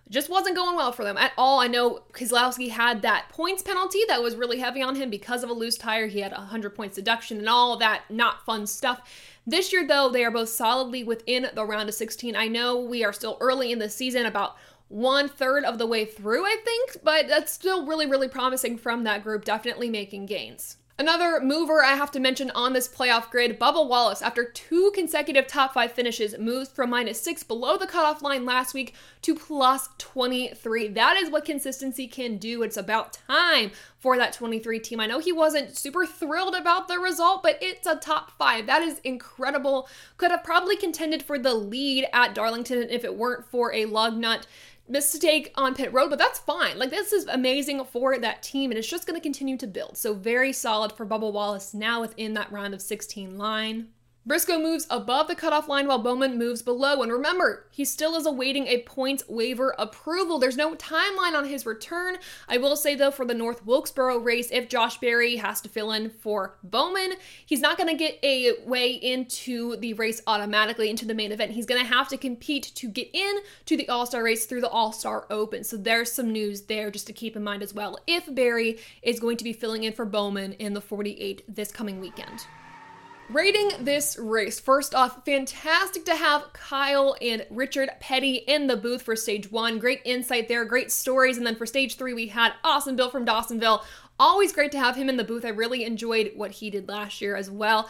just 0.09 0.29
wasn't 0.29 0.55
going 0.55 0.75
well 0.75 0.91
for 0.91 1.03
them 1.03 1.17
at 1.17 1.31
all. 1.37 1.59
I 1.59 1.67
know 1.67 2.01
Keselowski 2.13 2.69
had 2.69 3.01
that 3.01 3.29
points 3.29 3.63
penalty 3.63 4.01
that 4.07 4.21
was 4.21 4.35
really 4.35 4.59
heavy 4.59 4.81
on 4.81 4.95
him 4.95 5.09
because 5.09 5.43
of 5.43 5.49
a 5.49 5.53
loose 5.53 5.77
tire. 5.77 6.07
He 6.07 6.19
had 6.19 6.31
a 6.31 6.37
100 6.37 6.75
points 6.75 6.95
deduction 6.95 7.39
and 7.39 7.49
all 7.49 7.77
that 7.77 8.03
not 8.09 8.45
fun 8.45 8.67
stuff. 8.67 9.01
This 9.47 9.71
year, 9.73 9.85
though, 9.85 10.09
they 10.09 10.23
are 10.23 10.31
both 10.31 10.49
solidly 10.49 11.03
within 11.03 11.47
the 11.53 11.65
round 11.65 11.89
of 11.89 11.95
16. 11.95 12.35
I 12.35 12.47
know 12.47 12.79
we 12.79 13.03
are 13.03 13.13
still 13.13 13.37
early 13.39 13.71
in 13.71 13.79
the 13.79 13.89
season, 13.89 14.25
about 14.25 14.55
one 14.87 15.27
third 15.27 15.63
of 15.63 15.77
the 15.77 15.87
way 15.87 16.05
through, 16.05 16.45
I 16.45 16.57
think, 16.63 17.03
but 17.03 17.27
that's 17.27 17.51
still 17.51 17.85
really, 17.85 18.05
really 18.05 18.27
promising 18.27 18.77
from 18.77 19.03
that 19.03 19.23
group, 19.23 19.43
definitely 19.45 19.89
making 19.89 20.27
gains. 20.27 20.77
Another 20.97 21.41
mover 21.41 21.83
I 21.83 21.95
have 21.95 22.11
to 22.11 22.21
mention 22.21 22.51
on 22.51 22.71
this 22.71 22.87
playoff 22.87 23.29
grid, 23.29 23.59
Bubba 23.59 23.85
Wallace, 23.85 24.21
after 24.21 24.45
two 24.45 24.93
consecutive 24.95 25.45
top 25.45 25.73
five 25.73 25.91
finishes, 25.91 26.37
moves 26.39 26.69
from 26.69 26.89
minus 26.89 27.19
six 27.19 27.43
below 27.43 27.75
the 27.75 27.85
cutoff 27.85 28.21
line 28.21 28.45
last 28.45 28.73
week 28.73 28.93
to 29.21 29.35
plus 29.35 29.89
23. 29.97 30.87
That 30.87 31.17
is 31.17 31.29
what 31.29 31.43
consistency 31.43 32.07
can 32.07 32.37
do. 32.37 32.63
It's 32.63 32.77
about 32.77 33.17
time 33.27 33.71
for 33.99 34.17
that 34.17 34.31
23 34.31 34.79
team. 34.79 35.01
I 35.01 35.05
know 35.05 35.19
he 35.19 35.33
wasn't 35.33 35.77
super 35.77 36.05
thrilled 36.05 36.55
about 36.55 36.87
the 36.87 36.97
result, 36.97 37.43
but 37.43 37.57
it's 37.61 37.85
a 37.85 37.97
top 37.97 38.31
five. 38.37 38.65
That 38.65 38.81
is 38.81 38.99
incredible. 38.99 39.89
Could 40.15 40.31
have 40.31 40.45
probably 40.45 40.77
contended 40.77 41.21
for 41.21 41.37
the 41.37 41.55
lead 41.55 42.07
at 42.13 42.33
Darlington 42.33 42.87
if 42.89 43.03
it 43.03 43.17
weren't 43.17 43.45
for 43.45 43.73
a 43.73 43.83
lug 43.83 44.15
nut 44.15 44.47
mistake 44.87 45.51
on 45.55 45.75
pit 45.75 45.91
road, 45.91 46.09
but 46.09 46.19
that's 46.19 46.39
fine. 46.39 46.77
Like 46.77 46.89
this 46.89 47.11
is 47.11 47.25
amazing 47.25 47.83
for 47.85 48.17
that 48.17 48.43
team, 48.43 48.71
and 48.71 48.77
it's 48.77 48.87
just 48.87 49.07
going 49.07 49.19
to 49.19 49.23
continue 49.23 49.57
to 49.57 49.67
build. 49.67 49.97
So 49.97 50.13
very 50.13 50.53
solid 50.53 50.91
for 50.91 51.05
Bubba 51.05 51.31
Wallace 51.31 51.73
now 51.73 52.01
within 52.01 52.33
that 52.35 52.51
round 52.51 52.73
of 52.73 52.81
16 52.81 53.37
line. 53.37 53.89
Briscoe 54.27 54.57
moves 54.57 54.87
above 54.89 55.27
the 55.27 55.35
cutoff 55.35 55.67
line 55.67 55.85
while 55.85 55.99
Bowman 55.99 56.39
moves 56.39 56.63
below. 56.63 57.03
And 57.03 57.11
remember, 57.11 57.67
he 57.69 57.85
still 57.85 58.15
is 58.15 58.25
awaiting 58.25 58.65
a 58.65 58.81
points 58.81 59.23
waiver 59.29 59.75
approval. 59.77 60.39
There's 60.39 60.57
no 60.57 60.73
timeline 60.73 61.35
on 61.35 61.45
his 61.45 61.63
return. 61.63 62.17
I 62.49 62.57
will 62.57 62.75
say, 62.75 62.95
though, 62.95 63.11
for 63.11 63.23
the 63.23 63.35
North 63.35 63.63
Wilkesboro 63.67 64.17
race, 64.17 64.49
if 64.51 64.67
Josh 64.67 64.97
Berry 64.97 65.35
has 65.35 65.61
to 65.61 65.69
fill 65.69 65.91
in 65.91 66.09
for 66.09 66.57
Bowman, 66.63 67.13
he's 67.45 67.61
not 67.61 67.77
going 67.77 67.89
to 67.89 67.95
get 67.95 68.17
a 68.23 68.53
way 68.65 68.93
into 68.93 69.75
the 69.77 69.93
race 69.93 70.23
automatically 70.25 70.89
into 70.89 71.05
the 71.05 71.13
main 71.13 71.31
event. 71.31 71.51
He's 71.51 71.67
going 71.67 71.81
to 71.81 71.87
have 71.87 72.07
to 72.07 72.17
compete 72.17 72.71
to 72.73 72.87
get 72.87 73.09
in 73.13 73.37
to 73.67 73.77
the 73.77 73.87
All 73.89 74.07
Star 74.07 74.23
race 74.23 74.47
through 74.47 74.61
the 74.61 74.69
All 74.69 74.91
Star 74.91 75.27
Open. 75.29 75.63
So 75.63 75.77
there's 75.77 76.11
some 76.11 76.31
news 76.31 76.61
there 76.61 76.89
just 76.89 77.05
to 77.07 77.13
keep 77.13 77.35
in 77.35 77.43
mind 77.43 77.61
as 77.61 77.75
well 77.75 77.99
if 78.07 78.33
Berry 78.33 78.79
is 79.03 79.19
going 79.19 79.37
to 79.37 79.43
be 79.43 79.53
filling 79.53 79.83
in 79.83 79.93
for 79.93 80.03
Bowman 80.03 80.53
in 80.53 80.73
the 80.73 80.81
48 80.81 81.43
this 81.47 81.71
coming 81.71 81.99
weekend. 81.99 82.47
Rating 83.29 83.71
this 83.83 84.19
race. 84.19 84.59
First 84.59 84.93
off, 84.93 85.25
fantastic 85.25 86.05
to 86.05 86.15
have 86.15 86.53
Kyle 86.53 87.15
and 87.19 87.43
Richard 87.49 87.89
Petty 87.99 88.35
in 88.35 88.67
the 88.67 88.77
booth 88.77 89.01
for 89.01 89.15
stage 89.15 89.51
one. 89.51 89.79
Great 89.79 90.01
insight 90.05 90.47
there, 90.47 90.63
great 90.63 90.91
stories. 90.91 91.37
And 91.37 91.45
then 91.45 91.55
for 91.55 91.65
stage 91.65 91.95
three, 91.95 92.13
we 92.13 92.27
had 92.27 92.53
Awesome 92.63 92.95
Bill 92.95 93.09
from 93.09 93.25
Dawsonville. 93.25 93.83
Always 94.19 94.53
great 94.53 94.71
to 94.73 94.79
have 94.79 94.95
him 94.95 95.09
in 95.09 95.17
the 95.17 95.23
booth. 95.23 95.43
I 95.43 95.49
really 95.49 95.85
enjoyed 95.85 96.33
what 96.35 96.51
he 96.51 96.69
did 96.69 96.87
last 96.87 97.19
year 97.19 97.35
as 97.35 97.49
well 97.49 97.89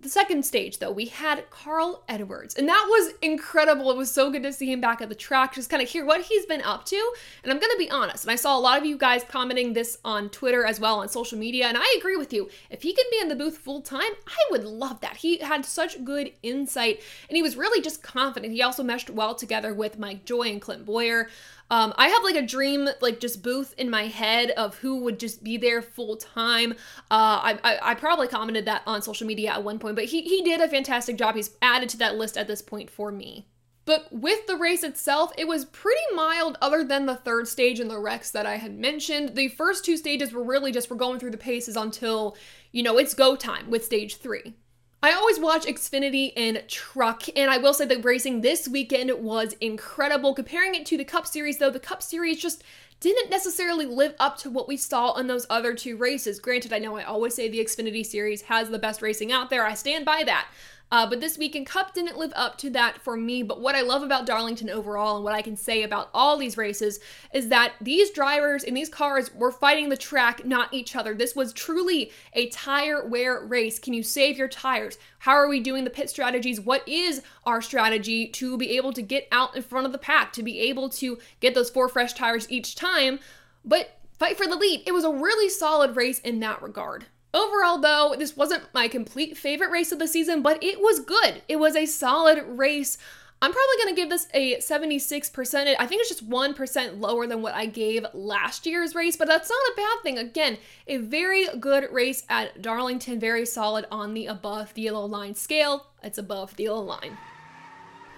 the 0.00 0.08
second 0.08 0.44
stage, 0.44 0.78
though, 0.78 0.92
we 0.92 1.06
had 1.06 1.50
Carl 1.50 2.04
Edwards, 2.08 2.54
and 2.54 2.68
that 2.68 2.86
was 2.88 3.14
incredible. 3.20 3.90
It 3.90 3.96
was 3.96 4.10
so 4.10 4.30
good 4.30 4.44
to 4.44 4.52
see 4.52 4.70
him 4.70 4.80
back 4.80 5.00
at 5.00 5.08
the 5.08 5.14
track, 5.14 5.54
just 5.54 5.70
kind 5.70 5.82
of 5.82 5.88
hear 5.88 6.04
what 6.04 6.22
he's 6.22 6.46
been 6.46 6.62
up 6.62 6.84
to. 6.86 7.12
And 7.42 7.52
I'm 7.52 7.58
going 7.58 7.72
to 7.72 7.78
be 7.78 7.90
honest, 7.90 8.24
and 8.24 8.30
I 8.30 8.36
saw 8.36 8.56
a 8.56 8.60
lot 8.60 8.78
of 8.78 8.86
you 8.86 8.96
guys 8.96 9.24
commenting 9.24 9.72
this 9.72 9.98
on 10.04 10.30
Twitter 10.30 10.64
as 10.64 10.78
well 10.78 11.00
on 11.00 11.08
social 11.08 11.36
media, 11.36 11.66
and 11.66 11.76
I 11.76 11.96
agree 11.98 12.16
with 12.16 12.32
you. 12.32 12.48
If 12.70 12.82
he 12.82 12.94
could 12.94 13.06
be 13.10 13.20
in 13.20 13.28
the 13.28 13.36
booth 13.36 13.58
full 13.58 13.80
time, 13.80 14.12
I 14.26 14.38
would 14.50 14.64
love 14.64 15.00
that. 15.00 15.16
He 15.16 15.38
had 15.38 15.64
such 15.64 16.04
good 16.04 16.32
insight, 16.42 17.02
and 17.28 17.36
he 17.36 17.42
was 17.42 17.56
really 17.56 17.82
just 17.82 18.02
confident. 18.02 18.52
He 18.52 18.62
also 18.62 18.84
meshed 18.84 19.10
well 19.10 19.34
together 19.34 19.74
with 19.74 19.98
Mike 19.98 20.24
Joy 20.24 20.48
and 20.48 20.60
Clint 20.60 20.86
Bowyer. 20.86 21.28
Um, 21.70 21.92
I 21.96 22.08
have 22.08 22.24
like 22.24 22.36
a 22.36 22.46
dream, 22.46 22.88
like 23.00 23.20
just 23.20 23.42
booth 23.42 23.74
in 23.76 23.90
my 23.90 24.06
head 24.06 24.50
of 24.52 24.78
who 24.78 25.00
would 25.02 25.20
just 25.20 25.44
be 25.44 25.56
there 25.56 25.82
full 25.82 26.16
time. 26.16 26.72
Uh, 27.10 27.54
I, 27.54 27.58
I, 27.62 27.78
I 27.90 27.94
probably 27.94 28.28
commented 28.28 28.64
that 28.64 28.82
on 28.86 29.02
social 29.02 29.26
media 29.26 29.50
at 29.50 29.62
one 29.62 29.78
point, 29.78 29.96
but 29.96 30.06
he 30.06 30.22
he 30.22 30.42
did 30.42 30.60
a 30.60 30.68
fantastic 30.68 31.16
job. 31.16 31.34
He's 31.34 31.50
added 31.60 31.88
to 31.90 31.98
that 31.98 32.16
list 32.16 32.38
at 32.38 32.48
this 32.48 32.62
point 32.62 32.88
for 32.90 33.12
me. 33.12 33.46
But 33.84 34.12
with 34.12 34.46
the 34.46 34.56
race 34.56 34.82
itself, 34.82 35.32
it 35.38 35.48
was 35.48 35.64
pretty 35.64 36.00
mild 36.14 36.58
other 36.60 36.84
than 36.84 37.06
the 37.06 37.16
third 37.16 37.48
stage 37.48 37.80
and 37.80 37.90
the 37.90 37.98
wrecks 37.98 38.30
that 38.32 38.44
I 38.44 38.56
had 38.56 38.78
mentioned. 38.78 39.34
The 39.34 39.48
first 39.48 39.82
two 39.82 39.96
stages 39.96 40.30
were 40.30 40.42
really 40.42 40.72
just 40.72 40.90
we're 40.90 40.98
going 40.98 41.18
through 41.18 41.30
the 41.30 41.38
paces 41.38 41.74
until, 41.74 42.36
you 42.70 42.82
know, 42.82 42.98
it's 42.98 43.14
go 43.14 43.34
time 43.34 43.70
with 43.70 43.86
stage 43.86 44.16
three. 44.16 44.52
I 45.00 45.12
always 45.12 45.38
watch 45.38 45.64
Xfinity 45.64 46.32
and 46.36 46.64
Truck, 46.66 47.22
and 47.36 47.48
I 47.52 47.58
will 47.58 47.72
say 47.72 47.84
that 47.84 48.04
racing 48.04 48.40
this 48.40 48.66
weekend 48.66 49.12
was 49.22 49.54
incredible. 49.60 50.34
Comparing 50.34 50.74
it 50.74 50.84
to 50.86 50.96
the 50.96 51.04
Cup 51.04 51.24
Series, 51.24 51.58
though, 51.58 51.70
the 51.70 51.78
Cup 51.78 52.02
Series 52.02 52.42
just 52.42 52.64
didn't 52.98 53.30
necessarily 53.30 53.86
live 53.86 54.16
up 54.18 54.36
to 54.38 54.50
what 54.50 54.66
we 54.66 54.76
saw 54.76 55.14
in 55.14 55.28
those 55.28 55.46
other 55.48 55.72
two 55.72 55.96
races. 55.96 56.40
Granted, 56.40 56.72
I 56.72 56.80
know 56.80 56.96
I 56.96 57.04
always 57.04 57.36
say 57.36 57.48
the 57.48 57.60
Xfinity 57.64 58.04
Series 58.04 58.42
has 58.42 58.70
the 58.70 58.78
best 58.78 59.00
racing 59.00 59.30
out 59.30 59.50
there, 59.50 59.64
I 59.64 59.74
stand 59.74 60.04
by 60.04 60.24
that. 60.24 60.48
Uh, 60.90 61.08
but 61.08 61.20
this 61.20 61.36
weekend 61.36 61.66
Cup 61.66 61.92
didn't 61.92 62.16
live 62.16 62.32
up 62.34 62.56
to 62.58 62.70
that 62.70 63.00
for 63.00 63.16
me. 63.16 63.42
But 63.42 63.60
what 63.60 63.74
I 63.74 63.82
love 63.82 64.02
about 64.02 64.26
Darlington 64.26 64.70
overall 64.70 65.16
and 65.16 65.24
what 65.24 65.34
I 65.34 65.42
can 65.42 65.56
say 65.56 65.82
about 65.82 66.08
all 66.14 66.36
these 66.36 66.56
races 66.56 66.98
is 67.34 67.48
that 67.48 67.74
these 67.80 68.10
drivers 68.10 68.64
in 68.64 68.74
these 68.74 68.88
cars 68.88 69.34
were 69.34 69.52
fighting 69.52 69.90
the 69.90 69.96
track, 69.96 70.46
not 70.46 70.72
each 70.72 70.96
other. 70.96 71.14
This 71.14 71.36
was 71.36 71.52
truly 71.52 72.10
a 72.32 72.48
tire 72.48 73.06
wear 73.06 73.44
race. 73.44 73.78
Can 73.78 73.92
you 73.92 74.02
save 74.02 74.38
your 74.38 74.48
tires? 74.48 74.98
How 75.20 75.32
are 75.32 75.48
we 75.48 75.60
doing 75.60 75.84
the 75.84 75.90
pit 75.90 76.08
strategies? 76.08 76.60
What 76.60 76.86
is 76.88 77.22
our 77.44 77.60
strategy 77.60 78.26
to 78.28 78.56
be 78.56 78.76
able 78.76 78.92
to 78.94 79.02
get 79.02 79.28
out 79.30 79.56
in 79.56 79.62
front 79.62 79.86
of 79.86 79.92
the 79.92 79.98
pack, 79.98 80.32
to 80.34 80.42
be 80.42 80.60
able 80.60 80.88
to 80.90 81.18
get 81.40 81.54
those 81.54 81.70
four 81.70 81.88
fresh 81.88 82.14
tires 82.14 82.50
each 82.50 82.74
time? 82.74 83.18
But 83.64 83.98
fight 84.18 84.38
for 84.38 84.46
the 84.46 84.56
lead. 84.56 84.82
It 84.86 84.92
was 84.92 85.04
a 85.04 85.12
really 85.12 85.50
solid 85.50 85.96
race 85.96 86.18
in 86.20 86.40
that 86.40 86.62
regard. 86.62 87.06
Overall, 87.34 87.78
though, 87.78 88.14
this 88.18 88.36
wasn't 88.36 88.72
my 88.72 88.88
complete 88.88 89.36
favorite 89.36 89.70
race 89.70 89.92
of 89.92 89.98
the 89.98 90.08
season, 90.08 90.40
but 90.40 90.62
it 90.62 90.80
was 90.80 91.00
good. 91.00 91.42
It 91.46 91.56
was 91.56 91.76
a 91.76 91.84
solid 91.84 92.42
race. 92.46 92.96
I'm 93.40 93.52
probably 93.52 93.76
going 93.84 93.94
to 93.94 94.00
give 94.00 94.10
this 94.10 94.26
a 94.34 94.56
76%. 94.56 95.76
I 95.78 95.86
think 95.86 96.00
it's 96.00 96.08
just 96.08 96.28
1% 96.28 97.00
lower 97.00 97.26
than 97.26 97.40
what 97.40 97.54
I 97.54 97.66
gave 97.66 98.04
last 98.12 98.66
year's 98.66 98.94
race, 98.94 99.16
but 99.16 99.28
that's 99.28 99.48
not 99.48 99.72
a 99.72 99.76
bad 99.76 100.02
thing. 100.02 100.18
Again, 100.18 100.58
a 100.88 100.96
very 100.96 101.46
good 101.60 101.86
race 101.92 102.24
at 102.28 102.62
Darlington, 102.62 103.20
very 103.20 103.46
solid 103.46 103.86
on 103.92 104.14
the 104.14 104.26
above 104.26 104.74
the 104.74 104.82
yellow 104.82 105.06
line 105.06 105.34
scale. 105.34 105.86
It's 106.02 106.18
above 106.18 106.56
the 106.56 106.64
yellow 106.64 106.82
line. 106.82 107.16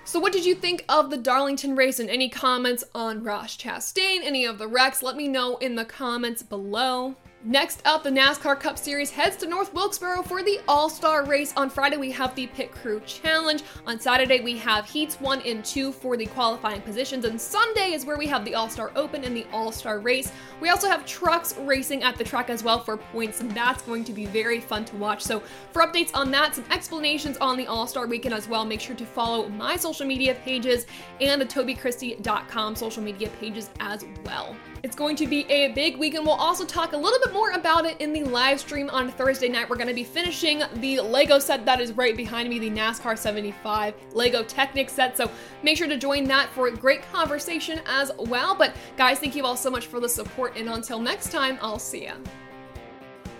So, 0.04 0.18
what 0.18 0.32
did 0.32 0.46
you 0.46 0.54
think 0.54 0.86
of 0.88 1.10
the 1.10 1.18
Darlington 1.18 1.76
race? 1.76 2.00
And 2.00 2.08
any 2.08 2.30
comments 2.30 2.82
on 2.94 3.22
Ross 3.22 3.56
Chastain, 3.56 4.20
any 4.22 4.46
of 4.46 4.58
the 4.58 4.66
wrecks? 4.66 5.02
Let 5.02 5.16
me 5.16 5.28
know 5.28 5.58
in 5.58 5.74
the 5.74 5.84
comments 5.84 6.42
below. 6.42 7.14
Next 7.42 7.80
up, 7.86 8.02
the 8.02 8.10
NASCAR 8.10 8.60
Cup 8.60 8.76
Series 8.76 9.10
heads 9.10 9.34
to 9.38 9.46
North 9.46 9.72
Wilkesboro 9.72 10.22
for 10.24 10.42
the 10.42 10.60
All 10.68 10.90
Star 10.90 11.24
race. 11.24 11.54
On 11.56 11.70
Friday, 11.70 11.96
we 11.96 12.10
have 12.10 12.34
the 12.34 12.46
Pit 12.48 12.70
Crew 12.70 13.00
Challenge. 13.06 13.62
On 13.86 13.98
Saturday, 13.98 14.40
we 14.40 14.58
have 14.58 14.84
Heats 14.84 15.18
1 15.22 15.40
and 15.46 15.64
2 15.64 15.90
for 15.90 16.18
the 16.18 16.26
qualifying 16.26 16.82
positions. 16.82 17.24
And 17.24 17.40
Sunday 17.40 17.92
is 17.92 18.04
where 18.04 18.18
we 18.18 18.26
have 18.26 18.44
the 18.44 18.54
All 18.54 18.68
Star 18.68 18.92
Open 18.94 19.24
and 19.24 19.34
the 19.34 19.46
All 19.54 19.72
Star 19.72 20.00
race. 20.00 20.30
We 20.60 20.68
also 20.68 20.86
have 20.86 21.06
trucks 21.06 21.56
racing 21.60 22.02
at 22.02 22.18
the 22.18 22.24
track 22.24 22.50
as 22.50 22.62
well 22.62 22.78
for 22.78 22.98
points, 22.98 23.40
and 23.40 23.50
that's 23.52 23.80
going 23.80 24.04
to 24.04 24.12
be 24.12 24.26
very 24.26 24.60
fun 24.60 24.84
to 24.84 24.96
watch. 24.96 25.22
So, 25.22 25.42
for 25.72 25.80
updates 25.80 26.10
on 26.12 26.30
that, 26.32 26.56
some 26.56 26.66
explanations 26.70 27.38
on 27.38 27.56
the 27.56 27.66
All 27.66 27.86
Star 27.86 28.06
weekend 28.06 28.34
as 28.34 28.48
well, 28.48 28.66
make 28.66 28.82
sure 28.82 28.96
to 28.96 29.06
follow 29.06 29.48
my 29.48 29.76
social 29.76 30.06
media 30.06 30.34
pages 30.44 30.84
and 31.22 31.40
the 31.40 31.46
TobyChristie.com 31.46 32.76
social 32.76 33.02
media 33.02 33.30
pages 33.40 33.70
as 33.80 34.04
well. 34.26 34.54
It's 34.82 34.96
going 34.96 35.14
to 35.16 35.26
be 35.26 35.44
a 35.50 35.72
big 35.72 35.98
week, 35.98 36.14
and 36.14 36.24
We'll 36.24 36.36
also 36.36 36.64
talk 36.64 36.92
a 36.92 36.96
little 36.96 37.18
bit 37.18 37.34
more 37.34 37.50
about 37.50 37.84
it 37.84 38.00
in 38.00 38.12
the 38.12 38.24
live 38.24 38.60
stream 38.60 38.88
on 38.90 39.10
Thursday 39.10 39.48
night. 39.48 39.68
We're 39.68 39.76
going 39.76 39.88
to 39.88 39.94
be 39.94 40.04
finishing 40.04 40.62
the 40.76 41.00
Lego 41.00 41.38
set 41.38 41.66
that 41.66 41.80
is 41.80 41.92
right 41.92 42.16
behind 42.16 42.48
me, 42.48 42.58
the 42.58 42.70
NASCAR 42.70 43.18
75 43.18 43.94
Lego 44.14 44.42
Technic 44.42 44.88
set. 44.88 45.16
So 45.16 45.30
make 45.62 45.76
sure 45.76 45.88
to 45.88 45.98
join 45.98 46.24
that 46.24 46.48
for 46.50 46.68
a 46.68 46.70
great 46.70 47.02
conversation 47.12 47.80
as 47.84 48.10
well. 48.18 48.54
But 48.54 48.74
guys, 48.96 49.18
thank 49.18 49.34
you 49.34 49.44
all 49.44 49.56
so 49.56 49.70
much 49.70 49.86
for 49.86 50.00
the 50.00 50.08
support. 50.08 50.56
And 50.56 50.68
until 50.68 51.00
next 51.00 51.30
time, 51.30 51.58
I'll 51.60 51.78
see 51.78 52.04
ya. 52.04 52.14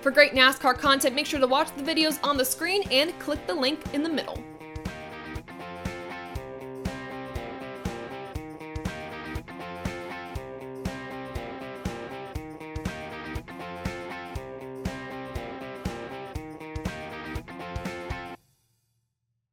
For 0.03 0.11
great 0.11 0.33
NASCAR 0.33 0.79
content, 0.79 1.15
make 1.15 1.27
sure 1.27 1.41
to 1.41 1.47
watch 1.47 1.75
the 1.75 1.83
videos 1.83 2.19
on 2.23 2.37
the 2.37 2.45
screen 2.45 2.83
and 2.91 3.19
click 3.19 3.47
the 3.47 3.55
link 3.55 3.81
in 3.95 4.03
the 4.03 4.09
middle. 4.09 4.43